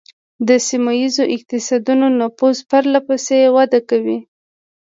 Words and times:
د 0.47 0.49
سیمه 0.67 0.93
ایزو 0.99 1.23
اقتصادونو 1.35 2.07
نفوذ 2.19 2.57
پرله 2.69 2.99
پسې 3.07 3.37
وده 3.55 3.79
کوي 3.89 4.19